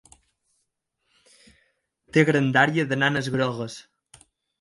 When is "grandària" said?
2.29-2.87